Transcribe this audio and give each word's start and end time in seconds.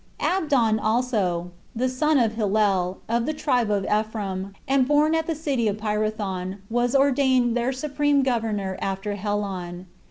15. 0.19 0.33
Abdon 0.37 0.79
also, 0.79 1.51
the 1.75 1.87
son 1.87 2.17
of 2.17 2.31
Hilel, 2.33 2.97
of 3.07 3.27
the 3.27 3.35
tribe 3.35 3.69
of 3.69 3.85
Ephraim, 3.85 4.55
and 4.67 4.87
born 4.87 5.13
at 5.13 5.27
the 5.27 5.35
city 5.35 5.67
Pyrathon, 5.71 6.57
was 6.71 6.95
ordained 6.95 7.55
their 7.55 7.71
supreme 7.71 8.23
governor 8.23 8.79
after 8.81 9.13
Helon. 9.13 9.85